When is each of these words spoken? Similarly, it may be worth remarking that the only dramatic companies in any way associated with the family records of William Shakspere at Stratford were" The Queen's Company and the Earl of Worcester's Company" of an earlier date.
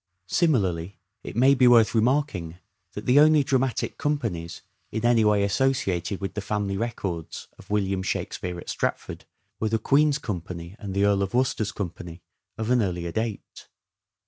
Similarly, 0.29 0.97
it 1.23 1.35
may 1.35 1.53
be 1.53 1.67
worth 1.67 1.93
remarking 1.93 2.57
that 2.93 3.05
the 3.05 3.19
only 3.19 3.43
dramatic 3.43 3.99
companies 3.99 4.63
in 4.89 5.05
any 5.05 5.23
way 5.23 5.43
associated 5.43 6.19
with 6.19 6.33
the 6.33 6.41
family 6.41 6.75
records 6.75 7.47
of 7.59 7.69
William 7.69 8.01
Shakspere 8.01 8.57
at 8.57 8.67
Stratford 8.69 9.25
were" 9.59 9.69
The 9.69 9.77
Queen's 9.77 10.17
Company 10.17 10.75
and 10.79 10.95
the 10.95 11.05
Earl 11.05 11.21
of 11.21 11.35
Worcester's 11.35 11.71
Company" 11.71 12.23
of 12.57 12.71
an 12.71 12.81
earlier 12.81 13.11
date. 13.11 13.67